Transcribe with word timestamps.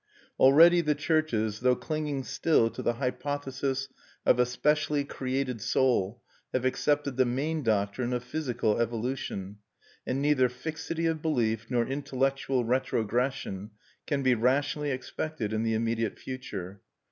Already 0.39 0.81
the 0.81 0.95
churches, 0.95 1.59
though 1.59 1.75
clinging 1.75 2.23
still 2.23 2.71
to 2.71 2.81
the 2.81 2.93
hypothesis 2.93 3.87
of 4.25 4.39
a 4.39 4.47
specially 4.47 5.03
created 5.03 5.61
soul, 5.61 6.23
have 6.53 6.65
accepted 6.65 7.17
the 7.17 7.25
main 7.25 7.61
doctrine 7.61 8.11
of 8.11 8.23
physical 8.23 8.81
evolution; 8.81 9.59
and 10.07 10.19
neither 10.19 10.49
fixity 10.49 11.05
of 11.05 11.21
belief 11.21 11.69
nor 11.69 11.85
intellectual 11.85 12.65
retrogression 12.65 13.69
can 14.07 14.23
be 14.23 14.33
rationally 14.33 14.89
expected 14.89 15.53
in 15.53 15.61
the 15.61 15.75
immediate 15.75 16.17
future. 16.17 16.81